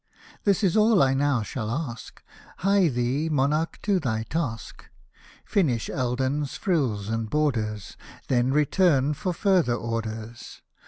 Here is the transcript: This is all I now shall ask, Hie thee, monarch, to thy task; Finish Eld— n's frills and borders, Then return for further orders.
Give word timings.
This 0.45 0.63
is 0.63 0.75
all 0.75 1.03
I 1.03 1.13
now 1.13 1.43
shall 1.43 1.69
ask, 1.69 2.23
Hie 2.57 2.87
thee, 2.87 3.29
monarch, 3.29 3.77
to 3.83 3.99
thy 3.99 4.23
task; 4.23 4.85
Finish 5.45 5.91
Eld— 5.91 6.19
n's 6.27 6.57
frills 6.57 7.07
and 7.07 7.29
borders, 7.29 7.97
Then 8.27 8.51
return 8.51 9.13
for 9.13 9.31
further 9.31 9.75
orders. 9.75 10.63